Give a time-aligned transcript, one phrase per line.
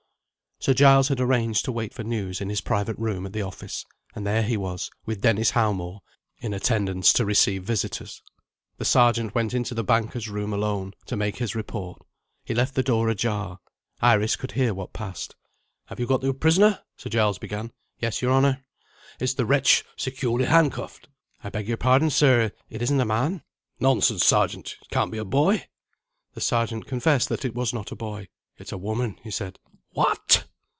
[0.63, 3.83] Sir Giles had arranged to wait for news in his private room at the office
[4.13, 6.01] and there he was, with Dennis Howmore
[6.37, 8.21] in attendance to receive visitors.
[8.77, 11.99] The Sergeant went into the banker's room alone, to make his report.
[12.45, 13.59] He left the door ajar;
[14.03, 15.35] Iris could hear what passed.
[15.87, 17.71] "Have you got your prisoner?" Sir Giles began.
[17.97, 18.63] "Yes, your honour."
[19.19, 21.07] "Is the wretch securely handcuffed?"
[21.43, 23.41] "I beg your pardon, sir, it isn't a man."
[23.79, 25.67] "Nonsense, Sergeant; it can't be a boy."
[26.35, 28.27] The Sergeant confessed that it was not a boy.
[28.59, 29.57] "It's a woman," he said.
[29.93, 30.45] "What!!!"